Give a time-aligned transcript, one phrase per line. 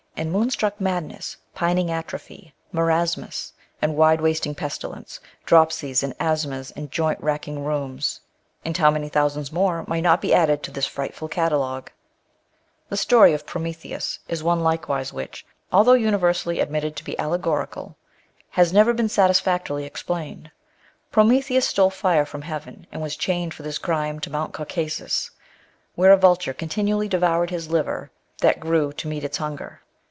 [0.17, 2.53] And moon struck madness, pining atrophy.
[2.71, 8.19] Marasmus, and wide wasting pestilence, Dropsies, and asthmas, and joint racking rheums.
[8.63, 11.89] And how many thousands more might not be added to this frightful catalogue!
[12.89, 17.95] The story of Prometheus is one likewise which, although universally admitted to be allegorical,
[18.51, 20.51] has never been satis factorily explained.
[21.11, 25.31] Prometheus stole fire from heaven, and was chained for this crime to Mount Caucasus,
[25.95, 28.11] where a vulture continually devoured his liver,
[28.41, 29.81] that grew to meet its hunger.